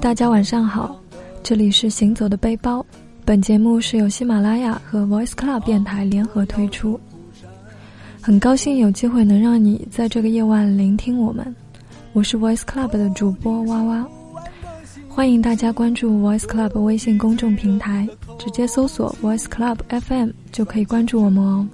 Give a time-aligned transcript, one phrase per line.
[0.00, 0.96] 大家晚上好，
[1.42, 2.84] 这里是行走的背包。
[3.24, 6.98] 本节目是由喜马拉雅和 Voice Club 电台联合推出。
[8.20, 11.54] 很高兴有机会能让你在这个夜晚聆听我们。
[12.12, 14.06] 我是 Voice Club 的主播哇哇，
[15.08, 21.66] 欢迎大家关注 Voice Club 微信公众平台，直接搜索 Voice Club FM 就可以关注我们哦。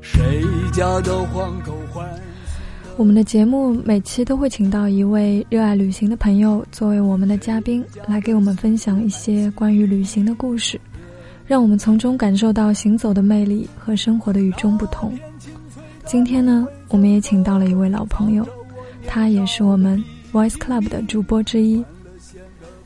[0.00, 2.29] 谁家的黄狗欢？
[2.96, 10.78] 我们的节目每期都会请到一位热爱旅行的朋友作为我们的嘉宾，来给我们分享一些关于旅行的故事，
[11.46, 15.18] 让我们从中感受到行走的魅力和生活的与众不同。
[16.04, 18.46] 今天呢，我们也请到了一位老朋友，
[19.06, 21.82] 他也是我们 Voice Club 的主播之一。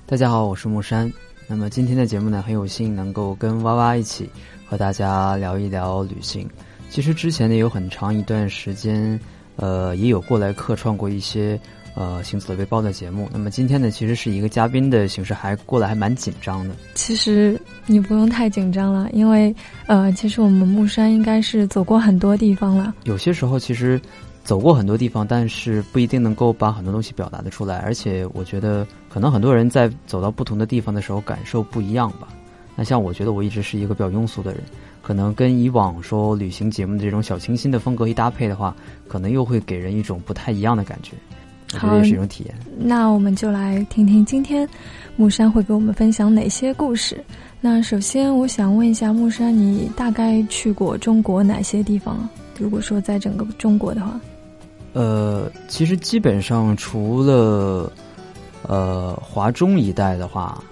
[0.07, 1.13] 大家好，我是木山。
[1.49, 4.29] 那么今天的节目呢，很有幸能够跟娃娃一起
[4.67, 6.49] 和大家聊一聊旅行。
[6.89, 9.19] 其实之前呢，有很长一段时间，
[9.57, 11.59] 呃，也有过来客串过一些
[11.95, 13.29] 呃行走的背包的节目。
[13.33, 16.75] 那么今天呢，其实是一个嘉宾的形式，还过来还蛮紧张的。
[16.95, 19.55] 其实你不用太紧张了，因为
[19.87, 22.95] 呃，其实我们木山应该是走过很多地方了。
[23.05, 24.01] 有些时候其实
[24.43, 27.79] 走过很多地方，但是不一定能够把很多东西表达的出来。
[27.79, 32.29] 而且我觉得，可能很多人在走到不同的地方的时候，感受不一样吧。
[32.77, 34.61] 那像我觉得，我一直是一个比较庸俗的人。
[35.07, 38.75] 可能跟以往说旅行节目的这种小清新的风格一搭配的话，
[39.07, 41.13] 可能又会给人一种不太一样的感觉。
[41.75, 42.55] 我觉得也是一种体验。
[42.79, 44.67] 那我们就来听听今天
[45.17, 47.23] 木山会给我们分享哪些故事。
[47.61, 52.27] 那首先，我想问一下木山，你大概去过中国哪些地方？
[52.59, 54.19] 如果说在整个中国的话，
[54.95, 57.93] 呃，其实基本上除了
[58.63, 60.65] 呃华中一带的话。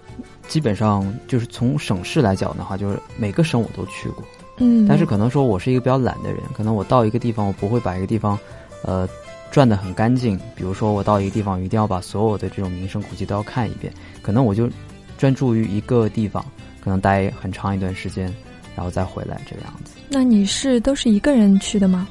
[0.49, 4.23] 基本上就是从省市来讲的话，就是每个省我都去过。
[4.59, 8.39] 嗯，但是可能说我是一个比较懒的人，可能我到一个地方，我不会把一个地方，
[8.83, 9.09] 呃，
[9.51, 10.39] 转得很干净。
[10.55, 13.93] 比如说我到一个地方，一定要把所有的这种名胜古迹都要看一遍。
[14.21, 14.69] 可能我就
[15.17, 16.45] 专注于一个地方，
[16.85, 18.33] 可能待很长一段时间，
[18.77, 19.95] 然后再回来这个样子。
[20.11, 22.07] 那你是都是一个人去的吗？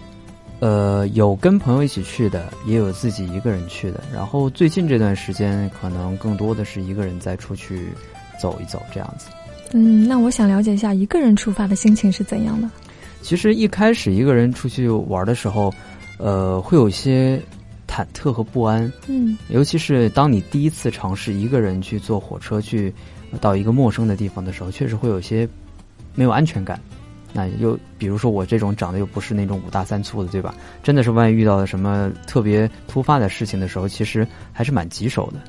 [0.60, 4.04] 呃，有跟朋友一起去的，也有自己一个人去的。
[4.14, 7.90] 然后最近这段时间，可能更多的是一个人在出去。
[8.42, 9.28] 走一走这样子，
[9.74, 12.68] 嗯，那我想了解一下一个人出发的心情是怎样的。
[13.22, 15.72] 其实一开始一个人出去玩的时候，
[16.18, 17.40] 呃，会有一些
[17.88, 22.92] 忐忑和不安，嗯，尤其是当你第一次尝试一个人去坐火车去
[23.40, 25.48] 到一个陌生的地方的时候，确实会有些
[26.16, 26.80] 没有安全感。
[27.32, 30.54] 那又比如说我这种长得又不是那种五大三粗的，对吧？
[30.84, 35.40] 真的是万一遇到了什么特别突发的事情的时候，其实还是蛮棘手的。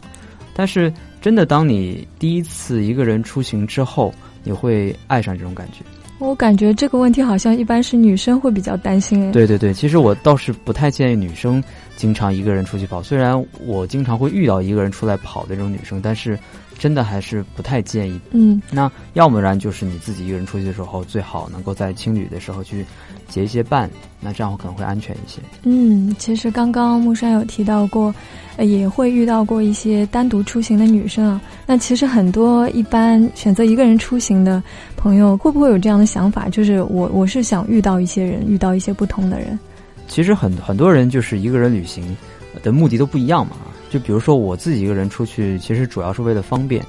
[0.55, 5.85] 但是，真的，当你第一次一个人出行之后，你会爱上这种感觉。
[6.19, 9.33] 我感觉这个问题好像一般是女生会比较担心。
[9.33, 11.63] 对对对，其实我倒是不太建议女生
[11.97, 13.03] 经常一个人出去跑。
[13.03, 16.39] 虽然我经常会遇到一个人出来跑的这种女生，但是。
[16.79, 18.21] 真的还是不太建议。
[18.33, 22.85] 嗯，那要不然就是你自己一个人出去的时候，最好能够在青旅的时候去
[23.33, 25.41] 结一些伴，那这样可能会安全一些。
[25.63, 28.15] 嗯，其实刚刚木山有提到过，
[28.59, 31.41] 也会遇到过一些单独出行的女生啊。
[31.67, 34.63] 那其实很多一般选择一个人出行的
[34.97, 36.49] 朋友，会不会有这样的想法？
[36.51, 39.59] 就是我我是想遇到一些人，遇到一些不同的人。
[40.07, 42.15] 其实很很多人就是一个人旅行
[42.63, 43.57] 的目的都不一样嘛。
[43.89, 46.85] 就比如说我自己一个人出去，其实主要是为了方便，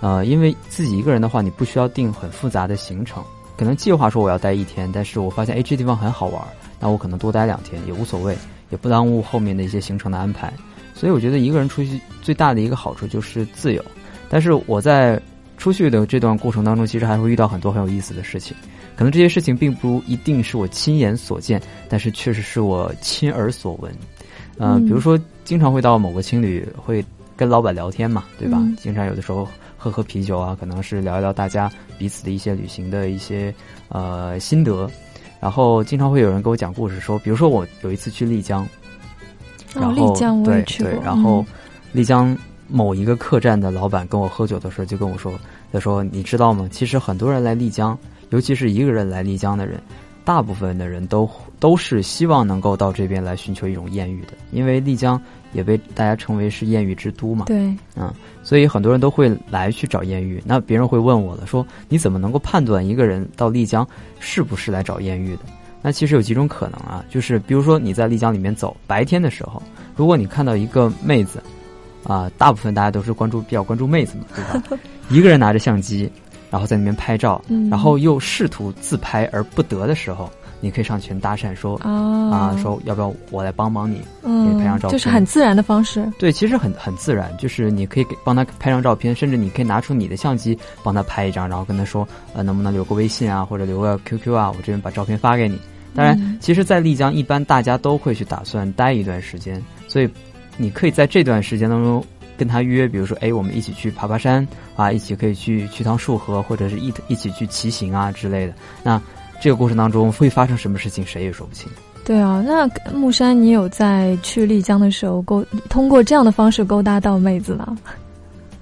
[0.00, 3.22] 呃，因为自己一个人的话，你不需要定很复杂的行程，
[3.62, 6.42] 可能计划说我要待一天，但是我发现哎这地方很好玩，
[6.80, 8.36] 那我可能多待两天也无所谓，
[8.70, 10.52] 也不耽误后面的一些行程的安排。
[10.96, 13.80] 所以我觉得一个人出去最大的一个好处就是自由，
[14.28, 15.20] 但是我在
[15.58, 18.56] 出去的这段过程当中，其实还会遇到很多很有意思的事情，
[18.96, 23.94] 可能这些事情并不一定是我亲眼所见，但是确实是我亲耳所闻。
[24.58, 27.04] 嗯，比如说，经常会到某个青旅，会
[27.36, 28.60] 跟老板聊天嘛，对吧？
[28.76, 29.46] 经常有的时候
[29.82, 31.68] 喝喝啤酒啊，可能是聊一聊大家
[31.98, 33.52] 彼此的一些旅行的一些
[33.88, 34.88] 呃心得。
[35.40, 38.64] 然后经常会有人给我讲故事，说，比如说我有一次去丽江，
[39.74, 40.14] 然后
[40.44, 41.44] 对对，然后
[41.90, 42.38] 丽江
[42.68, 45.32] 某一个客栈的老板跟我喝酒的时候就跟我说，
[45.72, 46.68] 他说你知道吗？
[46.70, 47.98] 其实很多人来丽江，
[48.30, 49.82] 尤其是一个人来丽江的人。
[50.24, 51.28] 大部分的人都
[51.58, 55.20] 都是希望能够到这边来寻求一种艳遇的，因为丽江
[55.52, 57.44] 也被大家称为是艳遇之都嘛。
[57.46, 57.56] 对，
[57.96, 58.12] 嗯，
[58.42, 60.42] 所以很多人都会来去找艳遇。
[60.44, 63.86] 那别人会问我了，说你怎么能够判断一个人到丽江
[64.20, 65.42] 是不是来找艳遇的？
[65.80, 69.62] 那其实有几种可能啊，就是比如说你在丽江里面走，白天的时候，
[69.96, 71.42] 如果你看到一个妹子，
[72.04, 74.82] 啊，大部分大家都是关注比较关注妹子嘛，对吧？
[75.10, 76.10] 一个人拿着相机。
[76.50, 80.30] 然后在那边拍照，然后又试图自拍而不得的时候，
[80.62, 86.10] 你可以上前搭讪说啊，说要不要我来帮帮你，给你拍张照片，就是很自然的方式。
[86.18, 95.58] 对，其实很很自然，就是你可以给帮他拍张照片，甚至你可以拿出你的相机帮他拍一张，然后跟他说，呃，能不能留个微信啊，或者留个 QQ 啊，我这边把照片发给你。
[95.94, 100.08] 当然，其实，在丽江一般大家都会去打算待一段时间，所以
[100.56, 102.02] 你可以在这段时间当中
[102.38, 108.54] 跟他约，比如说，哎，我们一起去爬爬山啊，一起可以去去趟束河，或者是一一起去骑行啊之类的。
[108.82, 108.98] 那
[109.42, 111.68] 这个过程当中会发生什么事情，谁也说不清。
[112.04, 117.76] 对啊，那木山，你有在去丽江的时候勾通过这样的方式勾搭到妹子吗？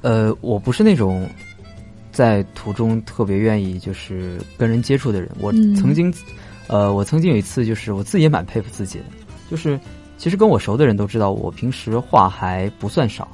[0.00, 1.28] 呃，我不是那种
[2.10, 5.30] 在途中特别愿意就是跟人接触的人。
[5.38, 6.10] 我曾经，
[6.66, 9.04] 呃，我曾经有一次，就是我自己也蛮佩服自己的，
[9.50, 9.78] 就是
[10.16, 13.28] 其实跟我熟的人都知道，我平时话还不算少，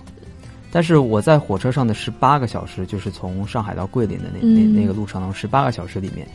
[0.72, 6.26] 但是我在火车上的十八个小时，就是从上海到桂林的那那那个路程当中，十八个小时里面。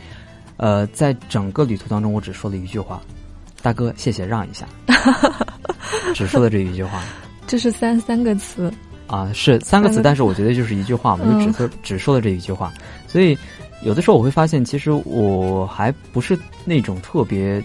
[0.62, 3.02] 呃，在整个旅途当中，我只说了一句话
[3.62, 4.64] ：“大哥，谢谢，让一下。
[6.14, 7.02] ”只说了这一句话。
[7.48, 8.72] 这是三三个词
[9.08, 12.72] 啊，是三个词，但是我觉得就是一句话嘛，就只说只说了这一句话。
[13.08, 13.36] 所以
[13.82, 17.60] 有的时候我会发现，其实我还不是那种特别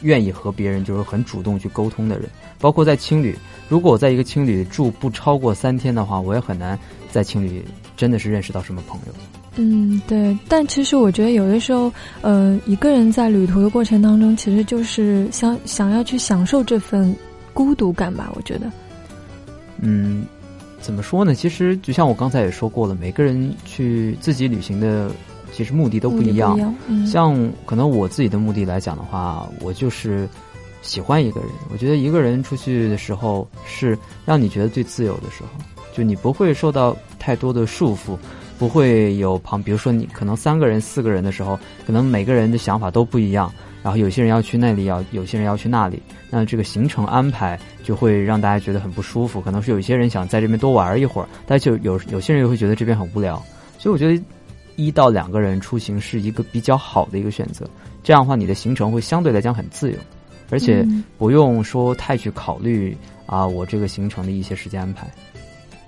[0.00, 2.28] 愿意和别人就是很主动去沟通的人。
[2.58, 3.38] 包括在青旅，
[3.68, 6.76] 如果我在一个青旅住不超过三天的话，我也很难
[7.12, 7.64] 在青旅
[7.96, 9.14] 真的是认识到什么朋友。
[9.56, 17.14] 嗯，对，但其实我觉得有的时候，呃，一个人在旅途的过程当中，其实就是想想要去享受这份
[17.52, 18.30] 孤独感吧。
[18.36, 18.70] 我觉得，
[19.80, 20.24] 嗯，
[20.80, 21.34] 怎么说呢？
[21.34, 25.10] 其实就像我刚才也说过了，每个人去自己旅行的
[25.52, 26.74] 其实目的都不一样。
[27.04, 27.36] 像
[27.66, 30.28] 可能我自己的目的来讲的话，我就是
[30.80, 31.50] 喜欢一个人。
[31.72, 35.48] 我觉得一个人出去的时候是让你觉得最自由的时候，
[35.92, 38.16] 就你不会受到太多的束缚。
[38.60, 43.50] 不会有旁，比如说你可能三个人、四个人的时候，可能每个人的想法都不一样。
[43.82, 49.40] 然后有些人要去那里，要有些人要去那里，那这个行程安排就会让大家觉得很不舒服。
[49.40, 53.42] 可能是有一些人想在这边多玩一会儿，但就有有些人又会觉得这边很无聊。
[53.78, 54.22] 所以我觉得
[54.76, 57.66] 一到两个人出行是一个比较好的一个选择。
[58.02, 59.96] 这样的话，你的行程会相对来讲很自由，
[60.50, 60.86] 而且
[61.16, 65.10] 不用说太去考虑啊，我这个行程的一些时间安排。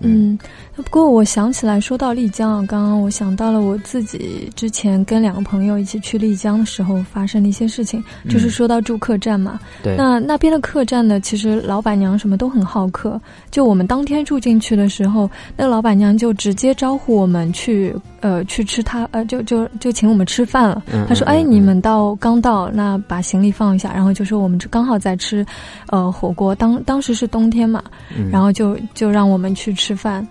[0.02, 0.38] 嗯，
[0.74, 9.60] 不过我想起来，说到丽江啊，刚刚我想到了我自己之前跟两个朋友一起去丽江的时候发生的一些事情，就是说到住客栈嘛。
[9.82, 9.94] 对。
[9.96, 13.20] 那那边的客栈呢，其实老板娘什么都很好客。
[13.50, 20.82] 就我们当天住进去的时候，那个老板娘就直接招呼我们去，呃，去吃他，呃，就就就请我们吃饭了。
[21.06, 25.46] 她说：“哎，你们到刚到，那把行李放一下。”然后就说我们刚好在吃，
[25.88, 26.54] 呃，火锅。
[26.54, 27.82] 当当时是冬天嘛，
[28.30, 29.91] 然后就就让我们去吃。
[29.92, 30.26] 吃饭，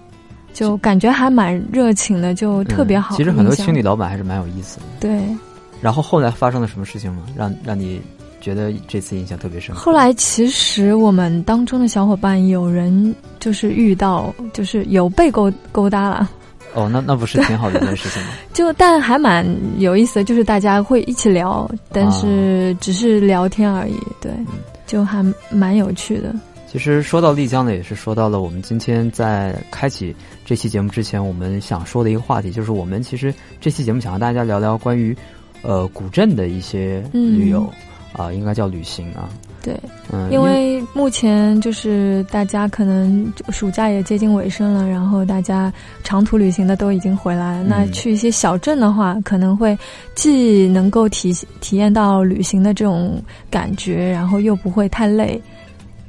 [0.53, 3.15] 就感觉还蛮热情的，就特别好。
[3.15, 4.85] 其实很多青旅老板还是蛮有意思的。
[4.99, 5.21] 对。
[5.79, 7.23] 然后后来发生了什么事情吗？
[7.35, 8.01] 让让你
[8.39, 9.75] 觉得这次印象特别深？
[9.75, 16.29] 后来其实我们当中的小伙伴有人就是遇到，就是有被勾勾搭了。
[16.73, 18.29] 哦，那那不是挺好的一件事情吗？
[18.53, 19.45] 就但还蛮
[19.77, 23.95] 有意思的，就是大家会一起聊，但是只是聊天而已。
[24.21, 24.31] 对，
[24.85, 26.33] 就还蛮有趣的。
[26.71, 35.13] 其实说到丽江呢，也是说到了我们今天在开启这期节目之前，我们想说的一个话题，就是我们其实这期节目想和大家聊聊关于
[35.63, 37.69] 呃古镇的一些旅游
[38.13, 39.27] 啊，应该叫旅行啊。
[39.61, 39.77] 对，
[40.13, 45.71] 嗯，因为目前就是大家可能暑假也接近尾声了，然后大家
[46.05, 49.77] 长途旅行的都已经回来了，那去一些小镇的话，可能会
[50.15, 55.39] 既能够体体验到旅行的这种感觉，然后又不会太累。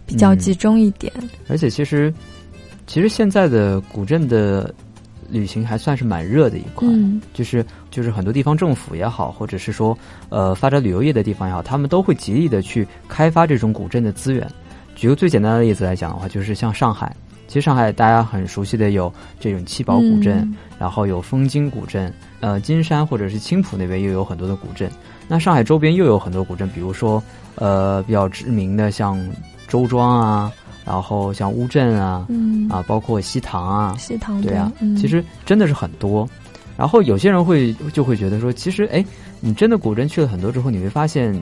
[0.04, 1.12] 比较集中一点，
[1.49, 2.12] 而且其实，
[2.87, 4.75] 其实现在的古镇的
[5.30, 6.87] 旅行还算是蛮热的一块，
[7.32, 9.97] 就是就是很多地方政府也好，或者是说
[10.28, 14.47] 呃发展旅游业的地方也好，他们都会极力的去开发这种古镇的资源。
[14.94, 17.16] 举个最简单的例子来讲的话，就是像上海，
[17.47, 24.90] 其实上海大家很熟悉的有这种七宝古镇，然后有枫泾古镇，呃金山或者是青浦那边又有很多的古镇。
[25.28, 27.23] 那上海周边又有很多古镇，比如说
[27.54, 29.18] 呃比较知名的像。
[29.69, 30.52] 周庄啊，
[30.85, 36.28] 然后像乌镇啊，嗯啊，包括西塘啊，西塘对啊，其实真的是很多。
[36.76, 39.04] 然后有些人会就会觉得说，其实哎，
[39.40, 41.38] 你真的古镇去了很多之后，你会发现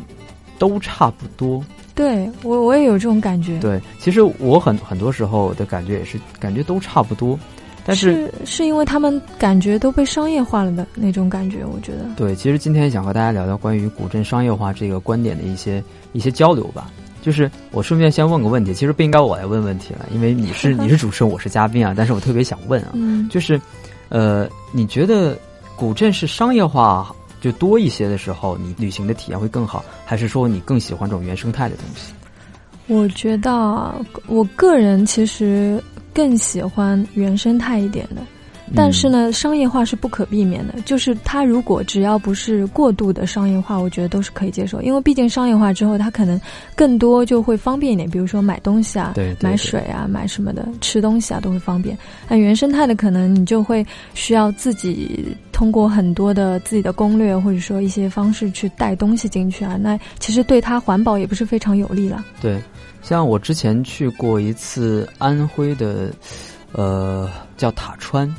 [0.59, 1.63] 都差不多。
[1.95, 3.59] 对我我也有这种感觉。
[3.59, 7.39] 对，其实我很很多时候的感觉也是感觉都差不多，
[7.85, 12.07] 但是是因为他们感觉都被商业化了的那种感觉，我觉得。
[12.17, 16.91] 对，其实今天想和大家聊聊关于古镇商业化这个观点的一些一些交流吧。
[17.23, 21.95] 就是我顺便先问个问题，其实不应该我来问问题了，因为你是 你是主持人，我是嘉宾啊。
[21.97, 22.93] 但是我特别想问啊，
[23.31, 23.61] 就是，
[24.09, 25.37] 呃，你觉得
[25.77, 32.13] 古镇是商业化就多一些的时候，你旅行的体验会更好，还是说你更喜欢这种原生态的东西？
[32.87, 33.95] 我觉得
[34.27, 38.23] 我个人其实更喜欢原生态一点的。
[38.75, 40.75] 但是呢，商业化是不可避免的。
[40.83, 44.81] 就是它如果只要不是过度的商业化，我觉得都是可以接受。
[44.83, 46.41] 因为毕竟商业化之后，它可能
[46.75, 51.97] 更多就会方便一点，比如说买东西啊，对买水啊，买什么的，吃东西啊都会方便。
[52.29, 53.85] 那原生态的可能你就会
[54.15, 59.77] 需要自己通过很多的自己的攻略，或者说一些方式去带东西进去啊。
[59.77, 62.25] 那其实对它环保也不是非常有利了。
[62.41, 62.63] 对，
[63.03, 66.11] 像我之前去过一次安徽的，
[66.73, 68.33] 呃，叫塔川。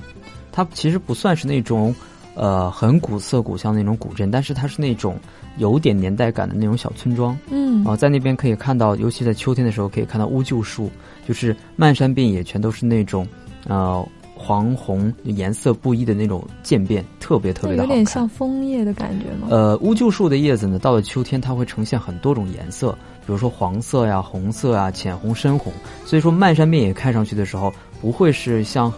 [0.63, 1.94] 它其实不算是那种，
[2.36, 5.18] 呃，很古色古香的那种古镇，但是它是那种
[5.58, 7.38] 有点年代感的那种小村庄。
[7.50, 10.89] 嗯，啊，在那边可以看到，尤其在秋天的时候，可以看到乌桕树，
[11.27, 13.27] 就是漫山遍野全都是那种，
[13.68, 17.98] 呃，黄红颜色不一的那种渐变，特别特别的好看。
[17.98, 19.48] 有点像枫叶的感觉吗？
[19.50, 22.91] 呃，乌桕树的叶子呢，到了秋天它会呈现很多种颜色，
[23.25, 25.74] 比如说黄色呀、红色啊、浅红、深红。
[26.06, 28.94] 所以说，漫山遍野看上去的时候，不会是像。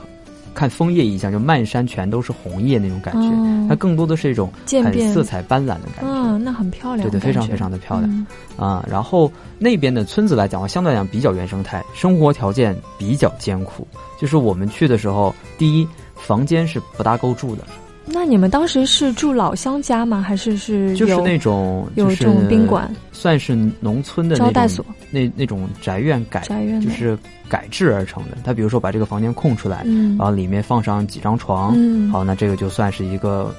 [0.53, 4.51] 看枫叶一样，就漫山全都是红叶那种感觉，它更多的是一种
[4.83, 6.11] 很色彩斑斓的感觉。
[6.11, 8.85] 嗯，那很漂亮，对对，非常非常的漂亮啊。
[8.89, 13.87] 然后那边的村子来讲的话，相对来讲比较原生态，生活条件比较艰苦。
[14.19, 17.63] 就是我们去的时候，第一房间是不大够住的。
[18.05, 20.21] 那你们当时是住老乡家吗？
[20.21, 27.17] 还是是就是那种有这种宾馆，算是农村的招待所，那那种宅院改宅院就是
[27.47, 28.37] 改制而成的。
[28.43, 29.85] 他比如说把这个房间空出来，
[30.17, 31.73] 然后里面放上几张床，
[32.11, 33.55] 好，那这个就算是一个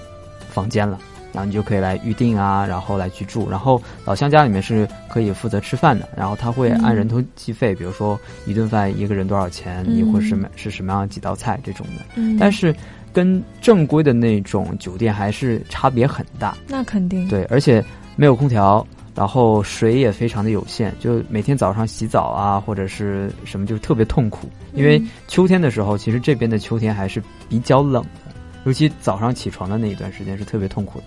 [0.50, 0.98] 房间了。
[1.32, 3.50] 然后你就可以来预定啊，然后来去住。
[3.50, 12.36] 然后老乡家里面是可以负责吃饭的，然后他会按人头计费，比如说一顿饭一个人多少钱，你或是什么是什么样几道菜这种的。
[12.38, 12.74] 但是。
[13.14, 17.82] 跟正规的那种酒店还是差别很大，那肯定对，而且
[18.16, 31.04] 没有空调，然后水也非常的有限，就每天早上洗澡啊或者是什么就特别痛苦，因为秋天的时候，其实这边的秋天还是比较冷的，尤其早上起床的那一段时间是特别痛苦的。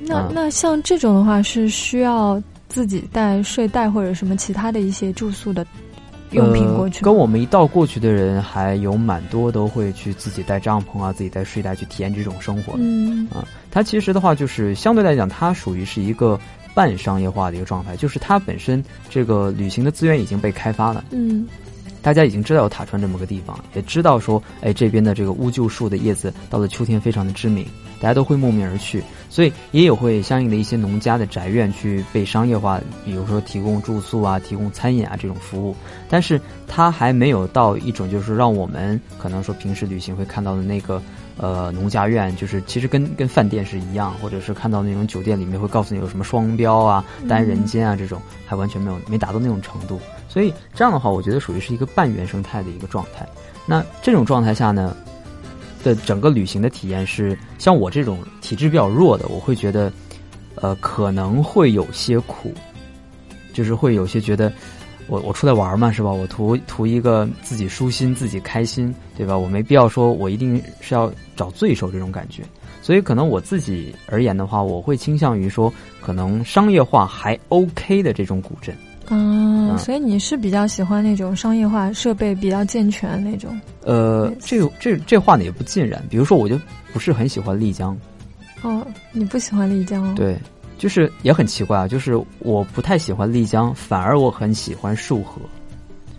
[0.00, 5.64] 那那像这种的话，是需要自己带睡袋或者什么其他的一些住宿的。
[6.34, 12.74] 用品过去，跟我们一道过去的人还有蛮多都会去自己带帐篷啊，自己带睡袋去体验这种生活。
[12.76, 16.38] 嗯啊，它其实的话就是相对来讲，它属于是一个
[16.74, 21.04] 半商业化的一个状态，就是它本身这个旅行的资源已经被开发了。
[21.10, 21.46] 嗯。
[22.02, 27.64] 大家已经知道有塔川这么个地方，也知道说，哎，这边的这个乌桕树的叶子到了秋天非常的知名，
[28.04, 35.74] 大家都会慕名而去，所以也有会相应的一些农家的宅院去被商业化，比如说提供住宿啊、提供餐饮啊这种服务，
[36.06, 41.00] 但是它还没有到一种就是让我们可能说平时旅行会看到的那个。
[41.36, 49.98] 呃，农家院就是其实跟跟饭店是一样，或者是看到那种酒店里面会告诉你有什么双标啊、单人间啊这种，还完全没有没达到那种程度。
[50.28, 53.26] 所以这样的话，我觉得属于是一个半原生态的一个状态。
[53.66, 54.96] 那这种状态下呢，
[55.84, 59.92] 的整个旅行的体验是，像我这种体质比较弱的，我会觉得，
[60.56, 62.52] 呃，可能会有些苦，
[63.52, 64.52] 就是会有些觉得。
[65.06, 66.10] 我我出来玩嘛，是吧？
[66.10, 69.36] 我图图一个自己舒心、自己开心，对吧？
[69.36, 72.42] 我没必要说我一定是要找罪受这种感觉。
[72.80, 78.74] 所以可能我自己而言的话，我会倾向于说，可能商业化还 OK 的这种古镇。
[79.08, 83.58] 啊，所以你是比较喜欢那种商业化、设备比较健全那种？
[83.84, 86.02] 呃，这个这这话呢也不尽然。
[86.08, 86.58] 比如说，我就
[86.92, 87.96] 不是很喜欢丽江。
[88.62, 90.12] 哦，你不喜欢丽江哦？
[90.16, 90.36] 对。
[90.76, 95.40] 就是也很奇怪啊，就是我不太喜欢丽江，反而我很喜欢束河。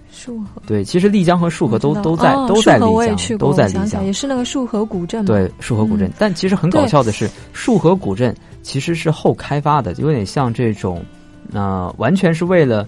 [0.09, 2.85] 束河对，其实丽江和束河都都在都在丽
[3.17, 5.25] 江，都在丽江，也是那个束河古镇。
[5.25, 6.09] 对，束河古镇。
[6.17, 11.03] 但其实很搞笑的是，束河古镇其实是后开发的，有点像这种，
[11.53, 12.85] 呃，完全是为了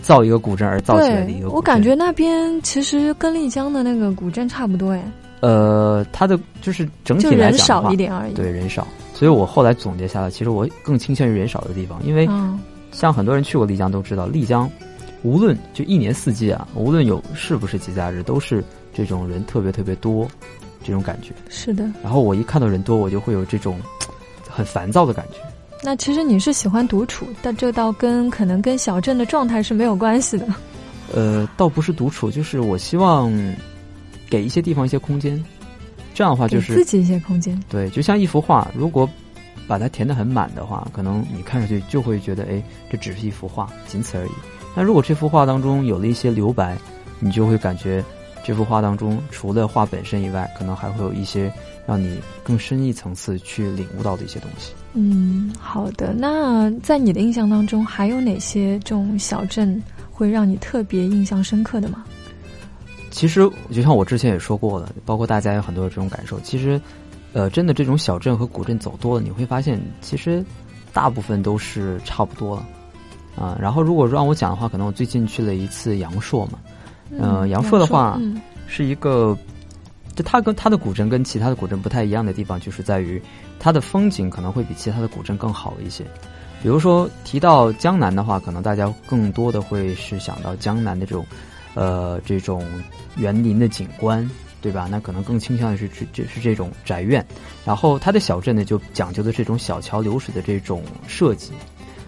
[0.00, 1.50] 造一个古镇而造起来的一个。
[1.50, 5.02] 我感觉那边其实跟丽江的那个古镇差不多哎。
[5.40, 8.32] 呃，它的就是整体来讲，人少一点而已。
[8.32, 8.86] 对，人少。
[9.12, 12.28] 所以我后来总结下来，其实我更倾向于人少的地方，因为
[12.90, 14.68] 像很多人去过丽江都知道，丽江
[15.22, 20.26] 无论就一年四季啊，无论有是不是节假日，都是这种人特别特别多，
[20.82, 21.32] 这种感觉。
[21.48, 21.84] 是的。
[22.02, 23.78] 然后我一看到人多，我就会有这种
[24.48, 25.38] 很烦躁的感觉。
[25.82, 30.46] 那其实你是喜欢独处，但这倒跟可能跟小镇的状态是没有关系的。
[31.14, 33.32] 呃，倒不是独处，就是我希望
[34.28, 35.42] 给一些地方一些空间。
[36.14, 39.06] 这样的话就是自己一些空间，对，就像一幅画，如果
[39.68, 44.30] 把它填的很满的话，可能你看上去就会觉得，哎，这只是一幅画，仅此而已。
[44.74, 46.74] 那如果这幅画当中有了一些留白，
[47.20, 48.02] 你就会感觉
[48.46, 51.52] 这幅画当中，除了画本身以外，可能还会有一些
[51.84, 54.72] 让你更深一层次去领悟到的一些东西。
[54.92, 56.14] 嗯，好的。
[56.16, 62.04] 那在你的印象当中，还有哪些这种小镇会让你特别印象深刻的吗？
[63.10, 66.38] 其实，就像我之前也说过了，包括大家有很多的这种感受。
[66.38, 66.80] 其实，
[67.32, 70.44] 呃，真的这种小镇和古镇走多了，你会发现，其实
[70.92, 72.66] 大部分都是差不多了。
[73.36, 76.60] 啊，然后如果让我讲的话，可能我最近去了一次阳朔嘛。
[77.10, 78.20] 嗯，阳朔的话
[78.66, 79.36] 是一个，
[80.14, 83.22] 就它跟它的古镇跟其他的古镇不太一样的地方，就是在于
[83.60, 86.04] 它的风景可能会比其他的古镇更好一些。
[86.62, 91.24] 比如说提到江南的话，可能大家更多的会是想到江南的这种，
[91.74, 92.64] 呃，这种
[93.16, 94.28] 园林的景观，
[94.60, 94.88] 对吧？
[94.90, 97.24] 那可能更倾向于是这这是这种宅院。
[97.64, 101.52] 然后它的小镇呢，就讲究的这种小桥流水的这种设计。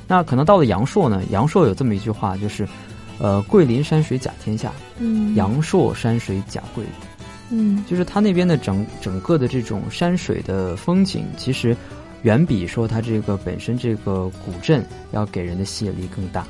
[0.09, 2.67] 那可能到了阳朔呢，阳朔有这么一句话，就是。
[3.19, 6.93] 呃，桂林山水甲天下，嗯，阳朔山水甲桂林，
[7.51, 11.77] 嗯，就是它那边的整整个的这种山水的风景，其实
[12.23, 16.47] 远比说它这个本身这个古镇要给人的吸引力更大。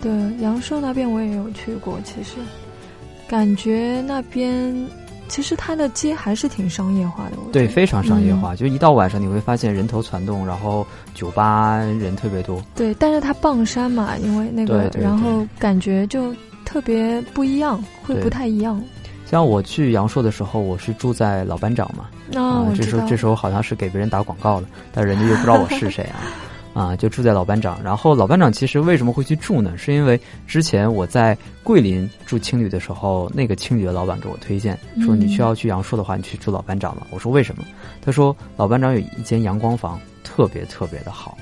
[0.00, 0.10] 对，
[0.40, 2.36] 阳朔那边我也有去过，其实
[3.28, 5.01] 感觉那边。
[5.32, 8.54] 其实它的街还是挺商业化的，对，非常商业化。
[8.54, 12.62] 就一到晚上，你会发现人头攒动，然后酒吧人特别多。
[12.74, 16.36] 对，但是它傍山嘛，因为那个，然后感觉就
[16.66, 18.78] 特别不一样，会不太一样。
[19.24, 26.20] 像我去阳朔的时候，我是住在老班长嘛，啊，这时候这时候好像是给别人打广告了，但人家又不知道我是谁啊。
[26.74, 27.78] 啊，就住在老班长。
[27.82, 29.76] 然后老班长其实为什么会去住呢？
[29.76, 37.06] 是因为之前我在桂林住青旅的时候，那个青旅的老板给我推荐说，你需要去阳朔的话，你去住老班长吧。
[37.10, 37.64] 我说为什么？
[38.00, 41.36] 他说老班长有一间阳光房，特别特别的好。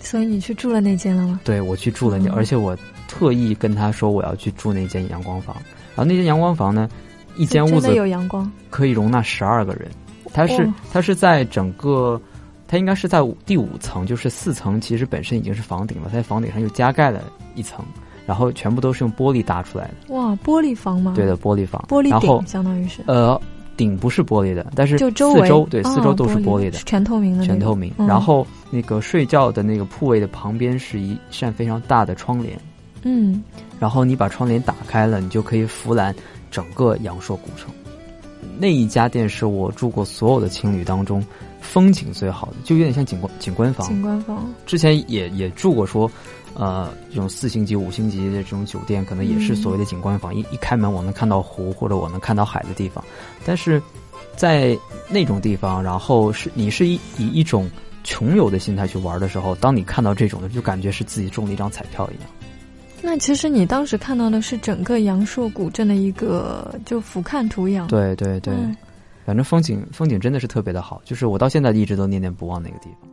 [0.00, 1.40] 所以你去住了那间了吗？
[1.44, 2.76] 对，我去住了那，而且我
[3.06, 5.54] 特意跟他说我要去住那间阳光房。
[5.94, 6.88] 然后那间阳光房呢，
[7.36, 9.90] 一间屋子有阳光，可以容纳十二个人。
[10.32, 12.20] 它是它是在整个。
[12.72, 17.22] 它应该是在第五层，就是四层其实本身已经是房顶了，它在房顶上又加盖了
[17.54, 17.84] 一层，
[18.24, 20.14] 然后全部都是用玻璃搭出来的。
[20.14, 21.12] 哇，玻璃房吗？
[21.14, 21.84] 对的，玻璃房。
[21.86, 23.02] 玻璃顶相当于是。
[23.06, 23.38] 呃，
[23.76, 27.44] 顶不是玻璃的，但是就四周对四周都是玻璃的，全透明的。
[27.44, 27.92] 全透明。
[27.98, 32.58] 然后那个睡觉的那个铺位的旁边是一扇非常大的窗帘。
[33.02, 33.44] 嗯。
[33.78, 36.14] 然后你把窗帘打开了，你就可以俯览
[36.50, 37.70] 整个阳朔古城。
[38.58, 41.22] 那一家店是我住过所有的情侣当中。
[41.62, 43.88] 风景最好的，就有点像景观景观房。
[43.88, 46.10] 景观房之前也也住过，说，
[46.54, 50.34] 呃，这种四星级、五星级的这种酒店，可能也是所谓的景观房。
[50.34, 53.02] 一一开门，我能看到湖或者我能看到海的地方。
[53.46, 53.80] 但是
[54.36, 54.76] 在
[55.08, 57.70] 那种地方，然后是你是以以一种
[58.04, 62.30] 穷游的心态去玩的时候，当你看到这种的，就感觉是自己中了一张彩票一样。
[63.00, 67.86] 那其实你当时看到的是整个阳朔古镇的一个就俯瞰图样。
[67.88, 68.54] 对对对。
[69.24, 73.08] 反正风景风景真的是特别的好，就是我到现在一直都念念不忘那个地方。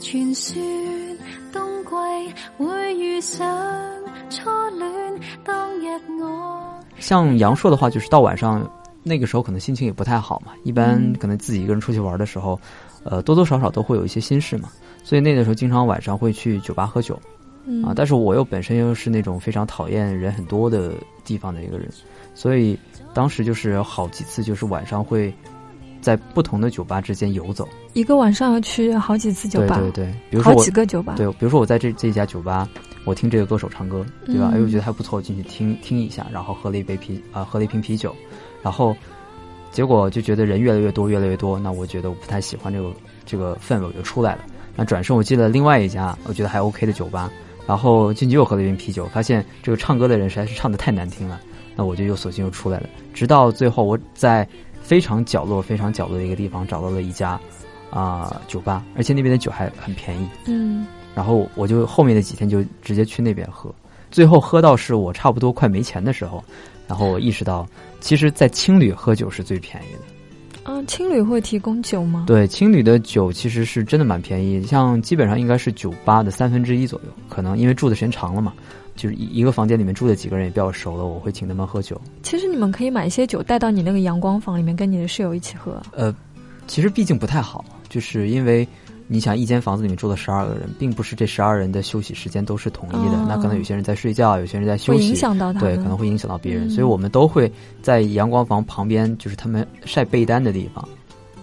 [0.00, 0.62] 传说
[1.52, 3.46] 冬季会遇上
[4.28, 5.86] 初恋，当日
[6.20, 8.68] 我像阳朔的话，就是到晚上。
[9.06, 12.58] 那个时候可能心情也不太好嘛，一般可能自己一个人出去玩的时候，
[13.04, 14.70] 呃，多多少少都会有一些心事嘛，
[15.04, 17.14] 所以那个时候经常晚上会去酒吧喝酒，
[17.84, 21.88] 啊，但是我又本身又是那种非常讨厌人很多的地方的一个人，
[22.34, 22.78] 所以
[23.12, 25.32] 当时就是好几次就是晚上会
[26.00, 32.68] 在不同的酒吧之间游走，一个晚上要去好几次酒吧，对对对，比如说好几个酒吧，对，比如说我在这这一家酒吧，
[33.04, 34.50] 我听这个歌手唱歌，对吧？
[34.54, 38.14] 哎，我觉得还不错，进去听听一下，然后喝了一杯啤啊，喝了一瓶啤酒。
[38.64, 38.96] 然后，
[39.70, 41.58] 结果就觉得人越来越多，越来越多。
[41.58, 42.92] 那我觉得我不太喜欢这个
[43.26, 44.44] 这个氛围，我就出来了。
[44.74, 47.30] 那转身我进了另外一家我觉得还 OK 的酒吧，
[47.66, 51.38] 然后进去又喝了一瓶啤酒，发现这个唱歌的人实在是唱的太难听了。
[51.76, 52.88] 那我就又索性又出来了。
[53.12, 54.48] 直到最后，我在
[54.80, 57.38] 非常角落、非常角落的一个地方找到了一家
[57.90, 60.26] 啊酒吧，而且那边的酒还很便宜。
[60.46, 60.86] 嗯。
[61.14, 63.72] 然后我就后面的几天就直接去那边喝，
[64.10, 66.42] 最后喝到是我差不多快没钱的时候。
[66.86, 67.66] 然后我意识到，
[68.04, 70.00] 其实，在青旅喝酒是最便宜的。
[70.64, 72.24] 嗯，青旅会提供酒吗？
[72.26, 77.08] 对，青旅的酒其实是真的蛮便宜，像基本上应该是酒吧的三分之一左右。
[77.30, 78.52] 可能因为住的时间长了嘛，
[78.94, 81.98] 就是一个房间里面住的几个人也比较熟了，我会请他们喝酒。
[82.22, 85.80] 其实你们可以买一些酒带到你那个阳光房里面，跟你的室友一起喝。
[85.92, 86.14] 呃，
[86.66, 88.68] 其实毕竟不太好，就是因为
[89.06, 97.50] 你想一间房子里面住了十二个人，并不是这十二人的休息时间都是统一的，那可能有些人在睡觉，有些人在休息，影响到他，对，可能会影响到别人，所以我们都会
[97.82, 100.88] 在阳光房旁边，就是他们晒被单的地方，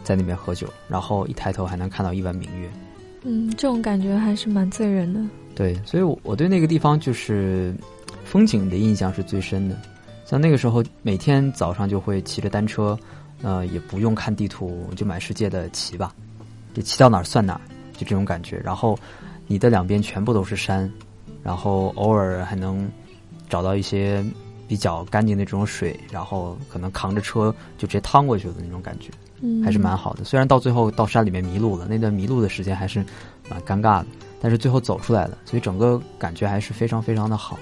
[0.04, 2.70] 在那边喝酒，然后一抬头还能看到一弯明月。
[3.24, 5.22] 嗯，这种感觉还是蛮醉人的。
[5.54, 7.76] 对，所以，我我对那个地方就是
[8.24, 9.78] 风景的印象是最深的。
[10.26, 12.98] 像那个时候，每天早上就会骑着单车，
[13.44, 16.16] 呃，也不用看地图，就满世界的骑吧，
[16.74, 17.62] 就骑到哪儿算哪儿，
[17.94, 18.58] 就这种感觉。
[18.64, 18.98] 然后，
[19.48, 20.92] 你的两边全部都是山，
[21.44, 22.90] 然后偶尔还能
[23.50, 24.24] 找到一些
[24.68, 29.10] 比较干净的这种水，然后可能扛着车就直接趟过去的那种感觉，
[29.42, 30.24] 嗯，还是蛮好的。
[30.24, 33.04] 虽然到最后到山里面迷路了，那段迷路的时间还是
[33.50, 34.06] 蛮尴尬的，
[34.40, 37.60] 但是最后走出来了，所以整个感觉还是非常非常的好。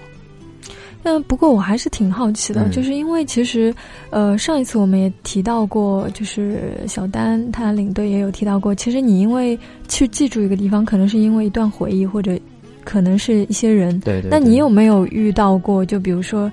[1.01, 3.73] 但不过我还是挺好奇的，就是因为其实，
[4.09, 9.57] 呃，上一次我们也提到过，就是小丹他领队也有提到过，其实你因为
[9.87, 12.37] 去记住一个地方，可能是因为一段回忆，或者
[12.83, 13.97] 可能是一些人。
[14.01, 14.29] 对对。
[14.29, 15.85] 那你有没有遇到过？
[15.85, 16.51] 就比如说，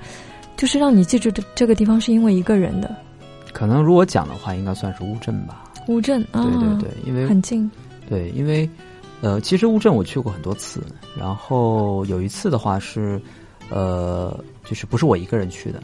[0.57, 2.95] 就是让你记住这这个地方是因为一个人的？
[3.53, 5.65] 可能如果讲的话，应该算是乌镇吧。
[5.89, 7.69] 乌镇啊，对对对，因为很近。
[8.09, 8.69] 对，因为
[9.23, 10.81] 呃，其实乌镇我去过很多次，
[11.19, 13.21] 然后有一次的话是。
[13.71, 15.83] 呃，就是不是我一个人去的，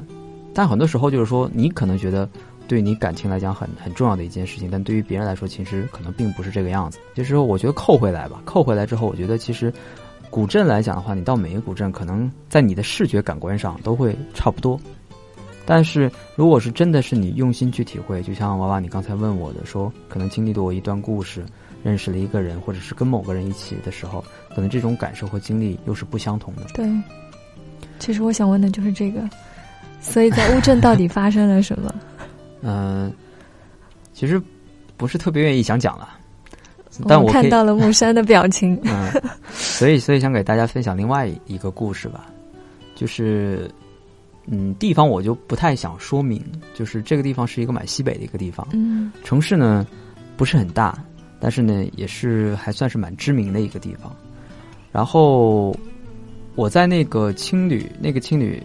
[0.55, 2.29] 但很多时候就是说，你可能觉得
[2.69, 6.99] 对你感情来讲很很重要的一件事情，但对于别人来说，其实可能并不是这个样子。
[7.15, 9.73] 就是说，我觉得扣回来吧，扣回来之后，我觉得其实
[10.31, 14.81] 古镇来讲的话，你到每一个古镇，可能在你的视觉感官上都会差不多。
[15.65, 21.45] 但是如果是真的是你用心去体会，就像娃娃你刚才问我的，说可能经历过一段故事，
[21.85, 26.63] 认识了一个人，或者是跟某个人一起的时候，可能这种感受和经历又是不相同的。
[26.75, 26.85] 对。
[28.03, 29.23] 其实我想问的就是这个，
[30.01, 31.95] 所以在乌镇到底发生了什么？
[32.63, 33.13] 嗯，
[34.13, 34.43] 其实
[34.97, 36.09] 不是特别愿意想讲了，
[37.07, 38.77] 但我看到了木山的表情。
[38.83, 39.09] 嗯，
[39.53, 42.27] 所以所以想给大家分享另外一个故事吧，
[42.97, 43.71] 就是
[44.47, 49.87] 嗯，地方我就不太想说明，就是这个地方是一个蛮西北的一个地方，嗯，城市呢
[50.37, 50.99] 不是很大，
[51.39, 54.13] 但是呢也是还算是蛮知名的一个地方，
[54.91, 55.73] 然后。
[56.55, 58.63] 我在那个青旅，那个青旅，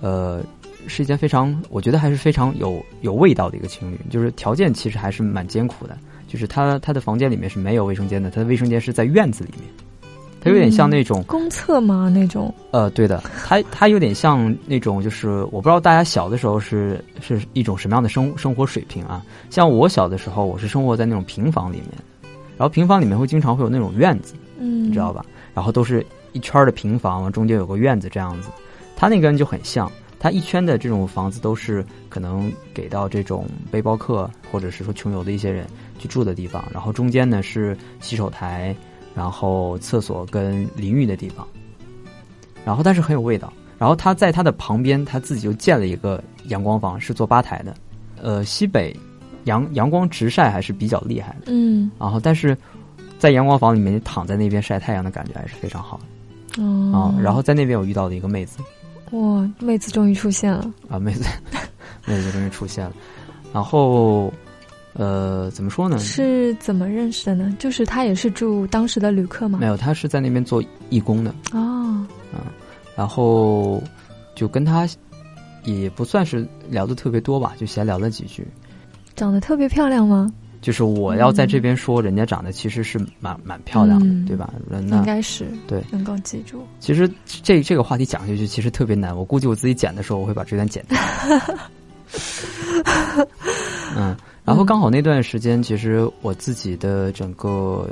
[0.00, 0.42] 呃，
[0.86, 3.98] 是一间非常，我觉得还是非常有有味道的一个青旅。
[4.10, 5.96] 就是条件其实还是蛮艰苦的，
[6.28, 9.66] 就是他他的房间里面是没有卫生间的，他的卫生间是在院子里面，
[10.42, 12.12] 它有点像那种公厕吗？
[12.14, 12.54] 那种？
[12.70, 19.24] 呃，对的，它它有点像那种，就是我不知道大家小的时候是是一种什么样的生生活水平啊？
[19.48, 21.92] 像我小的时候，我是生活在那种平房里面，
[22.58, 25.24] 然后平房里面会经常会有那种院子，嗯，你知道吧？
[25.54, 26.04] 然后都是。
[26.32, 28.48] 一圈的平房，中间有个院子，这样子，
[28.96, 35.66] 他那个就很像，他一圈的这种房子都是可能给到这种背包客或者是说穷游的一些人
[35.98, 38.74] 去住的地方，然后中间呢是洗手台，
[39.14, 41.46] 然后厕所跟淋浴的地方，
[42.64, 47.74] 然后但是很有味道，然后他在他的旁边，他自己就建了一个阳光房，是做吧台的，
[48.20, 48.96] 呃，西北
[49.44, 52.56] 阳阳光直晒还是比较厉害的，嗯，然后但是
[53.18, 56.04] 在阳光房里面，你躺在那边晒太阳的感觉还是非常好的。
[56.58, 58.58] 哦，然后在那边我遇到了一个妹子，
[59.12, 61.24] 哇，妹子终于出现了啊，妹子，
[62.06, 62.92] 妹子终于出现了，
[63.52, 64.32] 然后，
[64.94, 65.98] 呃，怎么说呢？
[65.98, 67.54] 是怎么认识的呢？
[67.58, 69.58] 就是他也是住当时的旅客吗？
[69.60, 72.40] 没有，他是在那边做义工的哦，嗯，
[72.96, 73.82] 然后
[74.34, 74.88] 就跟他
[75.64, 78.46] 也不算是聊的特别多吧，就闲聊了几句。
[79.14, 80.30] 长得特别漂亮吗？
[80.62, 84.54] 就是我要在这边说，人家长得其实是蛮蛮漂亮的，对吧？
[84.70, 86.64] 那应该是对，能够记住。
[86.78, 90.96] 其实这这个话题讲下去其实特别难，我估计我自己剪的时候我会把这段剪掉。
[93.96, 97.90] 嗯，然后刚好那段时间，其实我自己的整个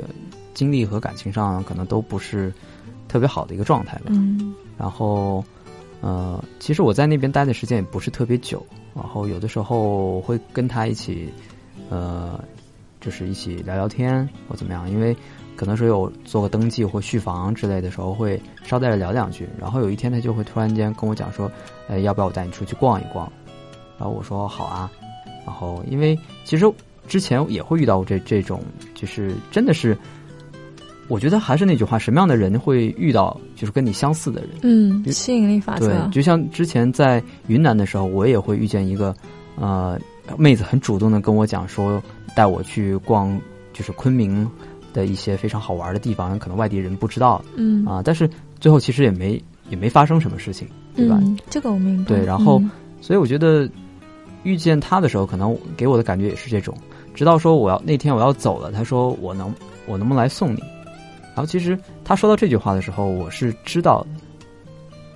[0.53, 2.53] 经历和感情上可能都不是
[3.09, 4.05] 特别好的一个状态吧。
[4.11, 5.43] 嗯，然后
[5.99, 11.27] 呃，其实我在那边待的时间也不是特别久，然后有的时候会跟他一起
[11.89, 12.41] 呃。
[13.01, 15.13] 就是一起聊聊天或怎么样，因为
[15.55, 19.49] 可能是有做个登记或续房之类的时候，会捎带着聊两句。
[19.59, 21.51] 然后有一天，他就会突然间跟我讲说
[21.89, 23.29] ：“呃，要不要我带你出去逛一逛？”
[23.99, 24.89] 然后我说：“好啊。”
[25.45, 26.71] 然后因为其实
[27.07, 28.61] 之前也会遇到这这种，
[28.95, 29.97] 就是真的是，
[31.07, 34.51] 我觉得还是那句话，什么样的人会遇到就是跟你相似的人？
[34.61, 35.87] 嗯，吸引力法则。
[35.89, 39.13] 对，就像之前在云南的时候，我也会遇见一个
[39.55, 39.99] 呃
[40.37, 42.01] 妹子，很主动的跟我讲说。
[42.35, 43.39] 带我去逛，
[43.73, 44.49] 就是昆明
[44.93, 51.19] 的一些非常好玩的地方，可能外地人不知道，嗯啊，但是最后其实也没也没发生什么事情，对吧？
[51.49, 52.09] 这个我明白。
[52.09, 52.61] 对，然后
[52.99, 53.69] 所以我觉得
[54.43, 56.75] 遇见他的时候，可能给我的感觉也是这种。
[57.13, 59.53] 直到说我要那天我要走了，他说我能，
[59.85, 60.61] 我能不能来送你？
[61.33, 64.07] 然后其实他说到这句话的时候，我是知道的，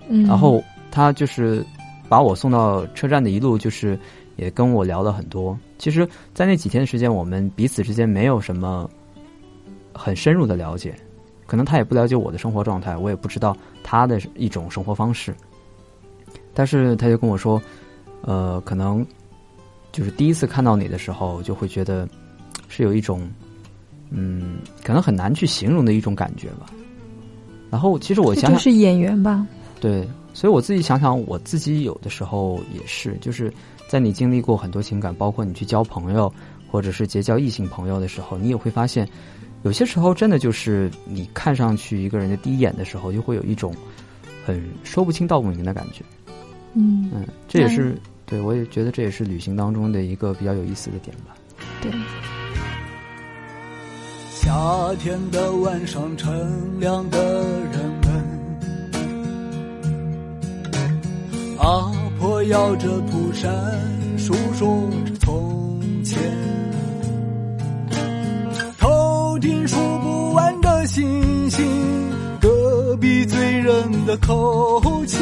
[0.10, 1.66] 嗯，然后他就是
[2.08, 4.00] 把我送到车站的一路，就是
[4.36, 5.58] 也跟我聊了很多。
[5.78, 8.90] 其实，在那几天的时间，我们彼此之间没有什么
[9.94, 10.96] 很深入的了解，
[11.46, 15.36] 可能他也不了解我的生活状态，我也不知道他的一种生活方式。
[16.54, 17.62] 但是他就跟我说，
[18.22, 19.06] 呃，可能
[19.92, 22.08] 就是第一次看到你的时候，就会觉得
[22.68, 23.30] 是有一种。
[24.12, 26.68] 嗯，可能很难去形容的一种感觉吧。
[27.72, 29.46] 然后，其实我想想，是演员吧？
[29.82, 33.52] 对，所以我自己想想，我自己有的时候也是，就是
[33.96, 36.30] 在你经历过很多情感，包括你去交朋友，
[36.70, 39.08] 或者是结交异性朋友的时候，你也会发现，
[39.64, 43.74] 有些时候真的就是你看上去一个人的第一眼的时候，就会有一种
[44.46, 46.04] 很说不清道不明的感觉。
[46.74, 51.34] 嗯嗯，这也是对我也觉得这也是旅行当中的一个比较有意思的点吧。
[51.80, 51.90] 对。
[54.30, 56.30] 夏天的晚上，乘
[56.82, 58.02] 凉的人
[62.50, 63.52] 摇着蒲扇，
[64.18, 64.68] 诉说
[65.06, 66.20] 着从前，
[68.78, 71.66] 头顶数不完的星星，
[72.40, 75.18] 隔壁醉人的口气，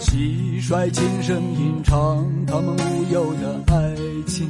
[0.00, 3.94] 蟋蟀轻声吟唱他们无忧的爱
[4.26, 4.48] 情。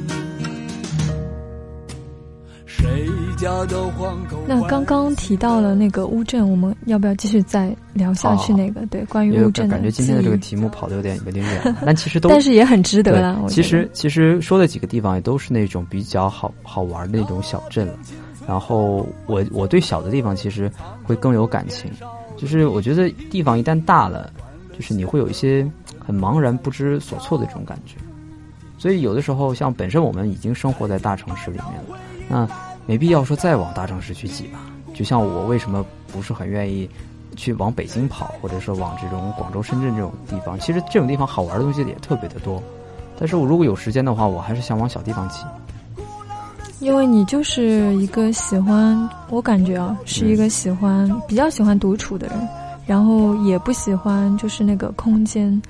[4.47, 8.53] 那刚刚提到了那个乌镇，我们要不要继续再聊下去？
[8.53, 13.43] 那个对，关于乌镇，感觉今天的这个题目跑的有点有点远，但其实都但是也很值得了。
[13.47, 17.93] 其实其实说的几个地方也都是那种比较好好玩的那种小镇了。
[18.47, 20.69] 然后我我对小的地方其实
[21.03, 21.89] 会更有感情，
[22.37, 24.31] 就是我觉得地方一旦大了，
[24.73, 25.65] 就是你会有一些
[25.99, 27.95] 很茫然不知所措的这种感觉。
[28.77, 31.99] 所以有的时候，像本身我们已经生活在大城市里面了。
[32.27, 32.47] 那
[32.85, 34.59] 没必要说再往大城市去挤吧。
[34.93, 36.89] 就像我为什么不是很愿意
[37.35, 40.59] 去往北京跑，或者说往这种广州、深圳这种地方？
[40.59, 42.61] 其实这种地方好玩的东西也特别的多。
[43.17, 45.37] 但是我如果有时间的话，我还是想往小地方挤。
[46.79, 52.47] 因为你就是一个喜欢，我感觉啊，是一个喜欢比较喜欢独处的人，
[52.87, 55.61] 然后也不喜欢就是那个空间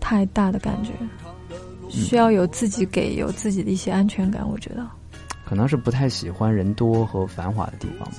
[0.00, 0.90] 太大的感觉，
[1.88, 4.46] 需要有自己给有自己的一些安全感。
[4.46, 4.84] 我觉得。
[5.48, 8.16] 可能是不太喜欢人多和繁华的地方吧。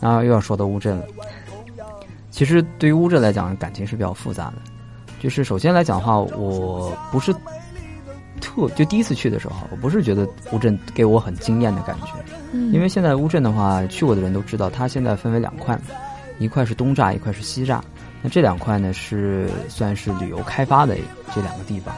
[0.00, 1.04] 那又要说到乌镇了。
[2.30, 4.54] 其实对于乌镇来讲，感情是比较复杂的。
[5.18, 7.30] 就是首先来讲的话，我不是
[8.40, 12.12] 特就第一次去的时候，我不是觉得乌镇给我很惊艳的感觉。
[12.52, 12.72] 嗯。
[12.72, 15.78] 因为现在乌镇的话，去过的人都知道，它现在分为两块，
[16.38, 17.80] 一块是东栅，一块是西栅。
[18.22, 20.96] 那这两块呢，是算是旅游开发的
[21.34, 21.94] 这两个地方。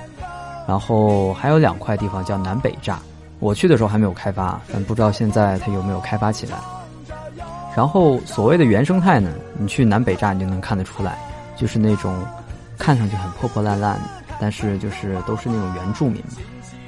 [0.67, 2.97] 然后还有两块地方叫南北栅。
[3.43, 6.57] 我去的时候还没有开发，但不知道现在它有没有开发起来。
[7.77, 11.19] 然后所谓的原生态呢，你去南北站你就能看得出来，
[11.57, 12.25] 就是那种
[12.79, 14.01] 看上去很破破烂烂，
[14.41, 16.37] 但是就是都是那种原住民嘛。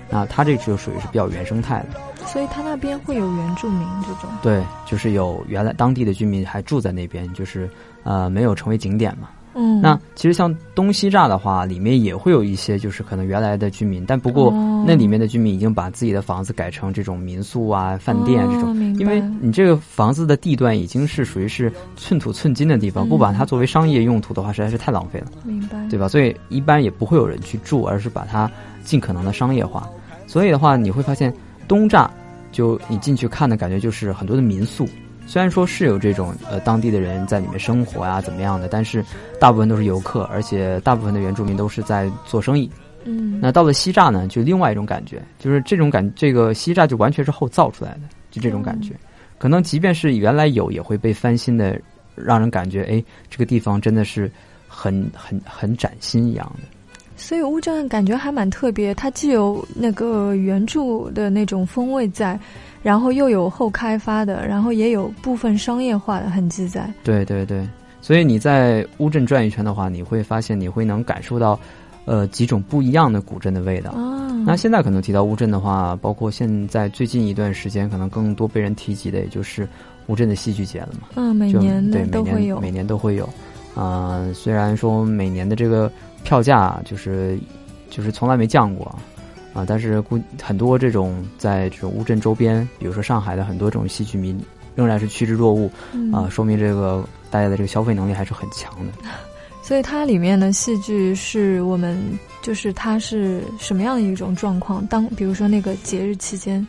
[0.08, 2.24] 那它这就属于是比较原生态的。
[2.24, 4.30] 所以它那边会有原住民这种？
[4.40, 7.68] 对，就是有原来当地的居民还住在那边，就是
[8.04, 9.28] 呃没有成为景点嘛。
[9.54, 14.52] 嗯，那其实像东西栅的话，里面也会有一些就是可能原来的居民，但不过
[14.86, 25.78] 那里面的居民已经把自己的房子改成这种民宿啊、饭店这种，因为你这个房子的地段已经是属于是寸土寸金的地方，不把它作为商业用途的话，实在是太浪费了，明白？
[25.88, 26.08] 对吧？
[26.08, 28.50] 所以一般也不会有人去住，而是把它
[28.82, 29.88] 尽可能的商业化。
[30.26, 31.32] 所以的话，你会发现
[31.68, 32.08] 东栅
[32.50, 34.88] 就你进去看的感觉就是很多的民宿。
[35.26, 39.04] 虽然说是有这种呃当地的人在里面生活啊怎么样的，但是
[39.40, 42.70] 大部分都是游客，而且大部分的原住民都是在做生意。
[43.04, 48.94] 嗯，那到了西栅呢，就另外一种感觉，就是这种感，这个西栅就完全是后造出来的，就这种感觉。
[49.38, 51.78] 可能即便是原来有，也会被翻新的，
[52.14, 54.30] 让人感觉哎，这个地方真的是
[54.68, 56.68] 很很很崭新一样的。
[57.16, 62.38] 所以乌镇感觉还蛮特别，它既有那个原著的那种风味在。
[62.84, 66.88] 然后又有后开发的，然后也有部分商业化的痕迹在。
[67.02, 67.66] 对对对，
[68.02, 71.58] 所以你在乌镇转一圈的话，你会发现你会能感受到，
[72.04, 73.90] 呃，几种不一样的古镇的味道。
[73.92, 79.66] 啊，那现在可能提到乌镇的话，包括现在最近一段时间，可能更多被人提及的，也就是
[80.08, 81.08] 乌镇的戏剧节了嘛。
[81.14, 83.26] 嗯，每年对都会有，每年都会有。
[83.74, 85.90] 啊，虽然说每年的这个
[86.22, 87.38] 票价就是
[87.88, 88.94] 就是从来没降过。
[89.54, 94.36] 啊，但是估很多这种在这种乌镇周边，比如说上海的很多这种戏剧迷，
[94.74, 95.70] 仍然是趋之若鹜，
[96.12, 98.92] 啊，说明这个大家的这个消费能力还是很强的。
[99.62, 101.98] 所以它里面的戏剧是我们
[102.42, 104.86] 就是它是什么样的一种状况？
[104.88, 106.66] 当比如说那个节日期间，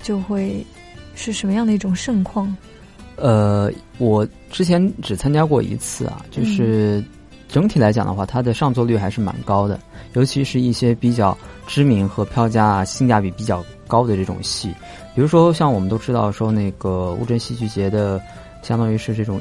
[0.00, 0.64] 就会
[1.16, 2.54] 是什么样的一种盛况？
[3.16, 7.02] 呃，我之前只参加过一次啊，就是
[7.48, 9.78] 整体来讲的话，它的上座率还是蛮高的，
[10.14, 14.68] 尤其是一些比较知名和票价性价比比较高的这种戏，
[15.14, 18.20] 比如说像我们都知道说那个乌镇戏剧节的，
[18.62, 19.40] 相当于是这种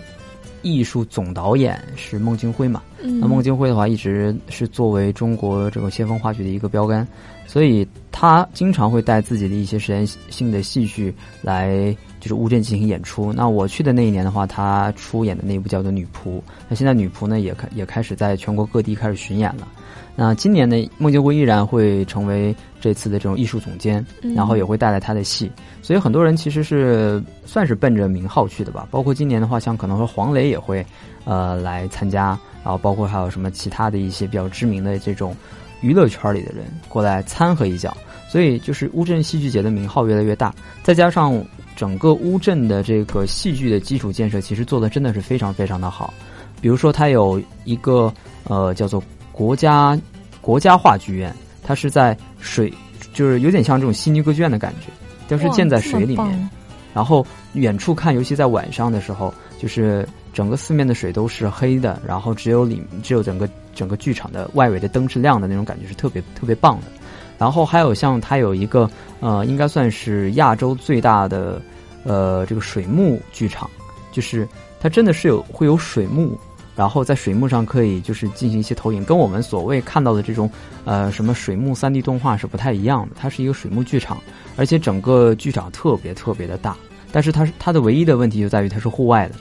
[0.62, 3.20] 艺术总导演是孟京辉嘛，嗯。
[3.20, 7.08] 那孟京辉的话一直是作为中国这个先锋话剧的一个标杆，
[7.48, 11.96] 所以他经常会带自己的一些实验性的戏剧来。
[12.26, 13.32] 就是乌镇进行演出。
[13.32, 16.40] 那我去的那一年的话，他出演的那一部叫做《女仆》。
[16.68, 19.68] 那现在《女仆》呢，也开也开始在全国各地开始巡演了。
[20.16, 24.04] 那今年呢，孟京辉依然会成为这次的这种艺术总监，
[24.36, 25.52] 然后也会带来他的戏。
[25.84, 28.88] 所以很多人其实是算是奔着名号去的吧。
[28.90, 30.84] 包括今年的话，像可能说黄磊也会
[31.26, 32.30] 呃来参加，
[32.64, 35.36] 然后包括还有什么其他的一些比较知名的这种
[35.82, 37.96] 娱乐圈里的人过来掺和一脚。
[38.28, 41.46] 所以就是乌镇戏剧节的名号越来越大，再加上。
[41.76, 46.14] 整个乌镇的这个戏剧的基础建设，其实做的真的是非常非常的好。
[46.62, 48.12] 比如说，它有一个
[48.46, 50.00] 呃叫做国家
[50.42, 52.74] 国家话剧院，它是在水，
[53.14, 54.88] 就是有点像这种悉尼歌剧院的感觉，
[55.28, 56.50] 都是建在水里面。
[56.94, 66.88] 然后远处看，尤其在晚上的时候，就是整个四面的水都是黑的，然后只有里只有整个整个剧场的外围的灯是亮的那种感觉，是特别特别棒的。
[67.38, 71.62] 然后还有像它有一个呃，应该算是亚洲最大的
[72.04, 73.70] 呃这个水幕剧场，
[74.12, 74.48] 就是
[74.80, 76.38] 它真的是有会有水幕，
[76.76, 80.50] 然后在水幕上可以就是进行一些投影，跟我们所谓看到的这种
[80.86, 83.16] 呃什么水幕三 D 动画是不太一样的。
[83.20, 84.18] 它是一个水幕剧场，
[84.56, 86.76] 而且整个剧场特别特别的大，
[87.12, 89.36] 但是它是它的唯一的问题就在于它是户外的，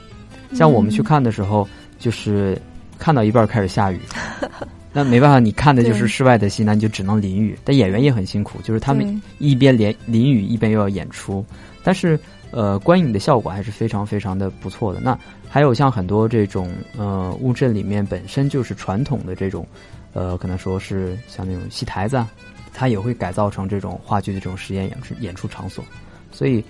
[0.55, 2.61] 像我们去看的时候，就是
[2.97, 3.99] 看到一半开始下雨。
[4.95, 7.59] 那没办法，你看的就是室外的戏，那你就只能淋雨。
[7.65, 11.45] 但演员也很辛苦，就是他们一边连淋雨，一边又要演出。
[11.83, 12.17] 但是，
[12.51, 15.01] 呃，观影的效果还是非常非常的不错的。
[15.01, 19.67] 那还有像很多这种呃乌镇里面本身就是传统的这种，
[20.13, 22.25] 呃，可能说是像那种戏台子，
[22.73, 25.83] 它也会改造成这种话剧的这种实验演出演出场所。
[26.31, 26.63] 所以，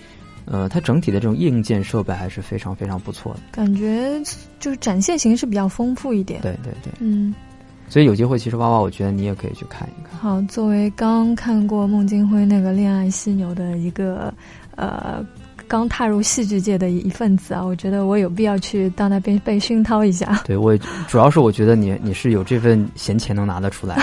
[0.45, 3.41] 呃，它整体的这种硬件设备还是非常非常不错的。
[3.51, 4.19] 感觉
[4.59, 6.41] 就是展现形式比较丰富一点。
[6.41, 7.35] 对对对，嗯。
[7.87, 10.19] 所以有机会，其实娃娃，我觉得你也可以去看一看。
[10.19, 14.33] 好，作为刚看过孟京辉那个《恋爱犀牛》的一个
[14.75, 15.25] 呃，
[15.67, 20.41] 刚踏入戏剧界的一份子啊，我觉得我有必要去到那边被熏陶一下。
[20.45, 20.75] 对，我
[21.07, 23.97] 主要是我觉得你你是有这份闲钱能拿得出来。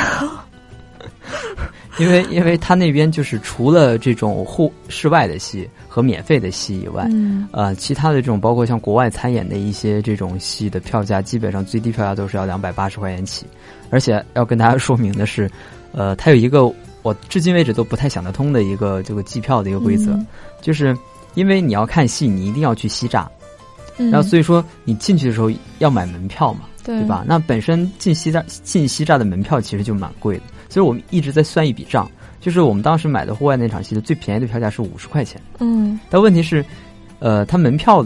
[2.03, 13.47] 因为，因为他那边就是除了这种户室外的戏和免费的戏以外，嗯呃，其他的这种包括像国外参演的一些这种戏的票价，基本上最低票价都是要两百八十块钱起。
[13.91, 15.51] 而且要跟大家说明的是，
[15.93, 16.65] 呃，它有一个
[17.03, 20.19] 我至今为止都不太想得通的一个这个计票的一个规则，
[20.61, 20.97] 就是
[21.35, 23.27] 因为你要看戏，你一定要去西栅，
[23.99, 27.23] 嗯然后所以说你进去的时候要买门票嘛，对吧？
[27.27, 30.43] 那本身进西栅进西栅的门票其实就蛮贵的。
[30.73, 35.39] 所以我们一直在算一笔账，就是我们当时买的户外那场戏的最便宜的票价是五十块钱。
[35.59, 36.65] 嗯，但问题是，
[37.19, 38.03] 呃，它门票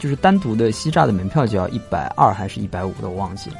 [0.00, 3.56] 就是单独的西栅的门票就要一百二还是一百五的，我忘记了。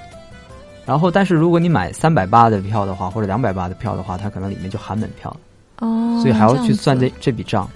[0.84, 5.36] 然后，但是如果你买三百八的票的话，或者两百八的票的话，它可能里面就含门票
[5.78, 7.70] 哦，所以还要去算这这笔账。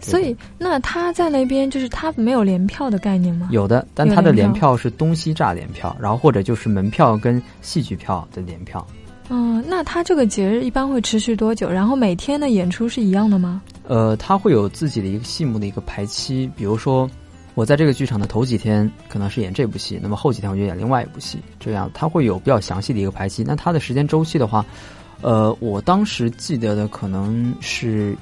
[0.00, 3.46] 所以，那他在那边就是他没有联票的概念吗？
[3.52, 8.84] 有的，但他的联票是东西栅联票，然后或者就是门票跟戏剧票的联票。
[9.34, 11.70] 嗯，那他这个节日一般会持续多久？
[11.70, 13.62] 然后每天的演出是一样的吗？
[13.88, 17.10] 呃，他会有自己的一个戏目的一个排期，比如说
[17.54, 23.42] 我在这个剧场的头几天可能是演这部戏，那么后几天我就演另外一部戏，这样他会有比较详细的一个排期。
[23.42, 24.62] 那他的时间周期的话，
[25.22, 28.14] 呃，我当时记得的可能是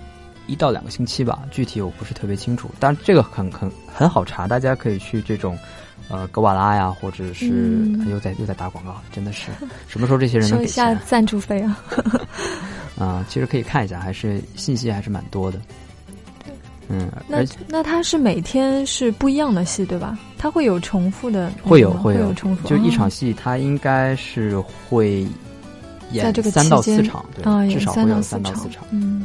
[0.46, 5.58] 一到两个星期吧，具体我不是特别清楚，但这个很很很好查，大家可以去这种。
[6.10, 9.52] 呃，格瓦拉呀，或者是又在又在打广告，真的是
[9.86, 10.98] 什么时候这些人能给钱？
[11.06, 11.78] 赞助费啊！
[12.98, 15.60] 啊，其实可以看一下，还是信息还是蛮多的。
[16.88, 20.18] 嗯，那那他是每天是不一样的戏对吧？
[20.36, 24.58] 他会有重复的，会有会有重复，就一场戏他应该是
[24.88, 25.24] 会
[26.10, 29.24] 演三到四场，对，至少会有三到四场，嗯。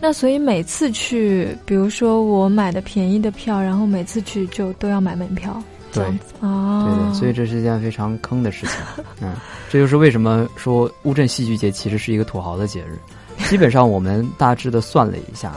[0.00, 5.60] 那所以每次去，比如说我买的便宜的票，然后每次去就都要买门票，
[5.92, 6.04] 对
[6.40, 8.76] 啊，对对，所以这是一件非常坑的事情。
[9.20, 9.34] 嗯，
[9.68, 12.98] 这就是为什么说乌镇戏剧节其实是一个土豪的节日。
[13.48, 15.52] 基本上我们大致的算了一下，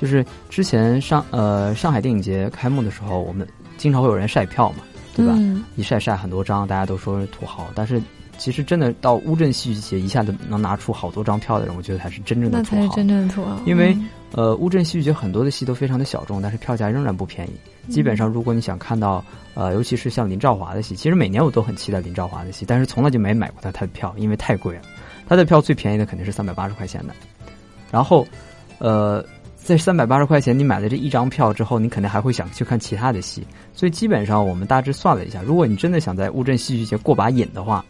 [0.00, 4.78] 就是之前上呃上海电影节开幕的时候，我们经常会有人晒票嘛，
[5.14, 5.34] 对吧？
[5.76, 7.66] 一晒晒很多张，大家都说是土豪。
[7.74, 8.00] 但是
[8.38, 12.76] 其实真的到乌镇戏剧节一下子能拿出好多张票的人，我觉得才是真正的土豪。
[12.76, 13.60] 那才是真正的土豪。
[13.64, 13.96] 因为
[14.32, 17.52] 呃，乌镇戏剧节很多的戏都非常的小众，但是票价仍然不便宜。
[17.90, 19.24] 基本上，如果你想看到
[19.54, 24.82] 呃，尤其是像林兆华的戏，其实每年我都很期待林兆华的戏，但是从来就没买过他他的票，因为太贵了。
[25.28, 27.14] 他的票最便宜的肯定是三百八十块钱的，
[27.90, 28.26] 然后
[28.78, 29.24] 呃。
[29.56, 33.44] 在三百八十块钱，你买了这一张票之后，你肯定还会想去看其他的戏。
[33.74, 37.84] 所以基本上，我们大致算了一下，如果你真的想在乌镇戏剧节过把瘾的话，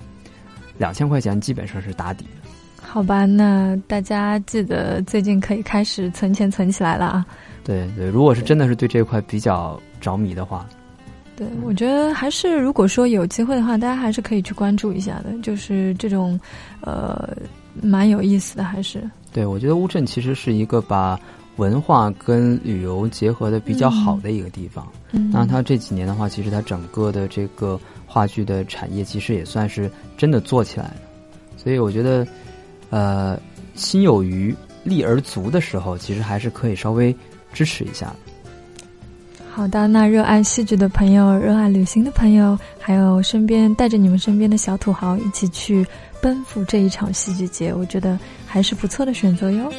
[0.78, 2.48] 两千块钱基本上是打底的。
[2.80, 7.26] 好吧，那大家记得最近可以开始存钱存起来了啊。
[7.64, 10.66] 对对，如果是真的是对这块比较着迷的话，
[11.36, 16.38] 对，我觉得还是如果说有机会的话，大家还是可以去关注一下的，就是这种
[16.80, 17.36] 呃
[17.82, 19.02] 蛮有意思的，还是。
[19.32, 21.18] 对，我觉得乌镇其实是一个把。
[21.56, 27.80] 文化跟旅游结合的比较好的一个地方，嗯那它这几年的话，其实它整个的这个
[28.16, 30.96] 话剧的产业其实也算是真的做起来了，
[31.58, 32.26] 所以我觉得，
[32.88, 33.38] 呃，
[33.74, 37.14] 心有余力而足的时候，其实还是可以稍微
[37.52, 38.10] 支持一下。
[39.50, 45.86] 好的，那热爱戏剧的朋友、热爱旅行的朋友，还有身边带着你们身边的小土豪一起去
[46.22, 49.70] 奔赴这一场戏剧节，我觉得还是不错的选择哟。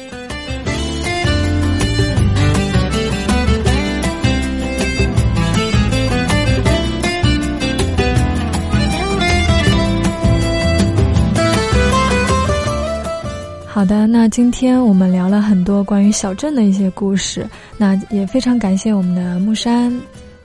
[13.78, 19.96] 好的，那今天我们聊了很多关于小镇的一些故事，那也非常感谢我们的木山。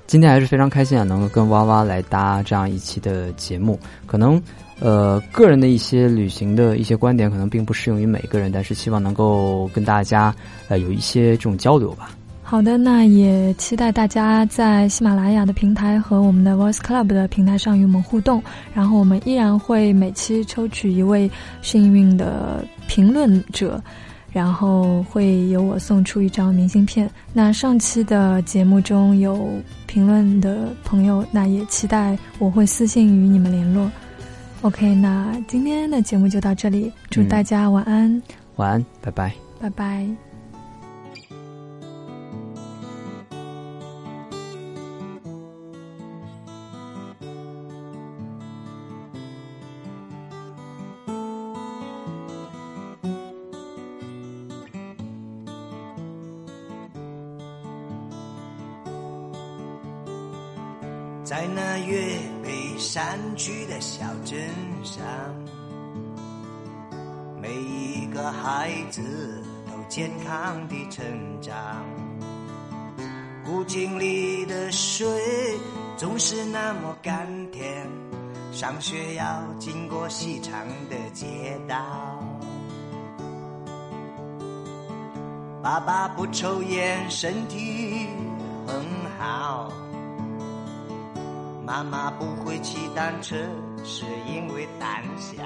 [0.06, 3.80] 今天还是非常开心啊，能够跟娃娃来搭这样一期的节目。
[4.06, 4.40] 可能
[4.80, 10.32] 呃，个人的一些旅行的一些观点，可能并不适用于每个人，但是希望能够跟大家
[10.68, 12.12] 呃有一些这种交流吧。
[12.54, 18.44] 好的，那也期待大家在喜马拉雅的平台和我们的 Voice Club 的平台上与我们互动。
[18.76, 21.28] 然后我们依然会每期抽取一位
[21.64, 23.82] 幸运的评论者，
[24.32, 27.10] 然后会由我送出一张明信片。
[27.34, 29.50] 那上期的节目中有
[29.88, 33.92] 评论的朋友，那也期待我会私信与你们联络。
[34.62, 38.22] OK，那今天的节目就到这里，祝大家晚安，
[38.58, 40.08] 晚安，拜拜，拜拜。
[61.24, 64.38] 在那越北山区的小镇
[64.84, 65.02] 上，
[67.42, 71.06] 每一个孩子都健康的成
[71.42, 71.56] 长。
[73.46, 75.08] 古井里的水
[75.96, 77.88] 总是那么甘甜，
[78.52, 82.22] 上学要经过细长的街道。
[85.62, 88.08] 爸爸不抽烟，身体
[91.74, 93.36] 妈妈不会骑单车，
[93.84, 95.44] 是因为胆小。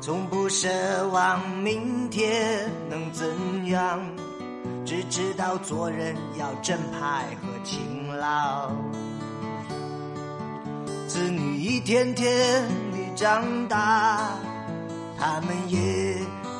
[0.00, 4.00] 从不奢望明天能怎样，
[4.86, 8.70] 只知道做人要正派和勤劳。
[11.06, 14.30] 子女一天天的长大，
[15.18, 15.78] 他们也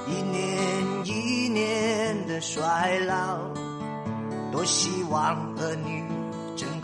[0.07, 3.39] 一年一年的衰老。
[4.53, 6.18] 多希望儿女。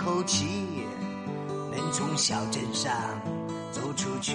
[0.05, 0.47] 口气，
[1.73, 2.93] 能从小镇上
[3.73, 4.35] 走出去。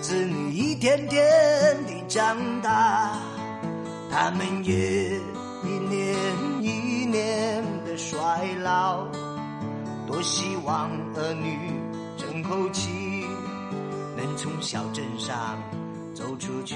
[0.00, 1.22] 子女一天天
[1.86, 3.16] 的长大，
[4.10, 5.12] 他们也
[5.62, 6.16] 一年
[6.60, 8.18] 一年的衰
[8.62, 9.06] 老。
[10.08, 11.56] 多希望儿女
[12.16, 13.24] 争口气，
[14.16, 15.56] 能从小镇上
[16.12, 16.74] 走出去。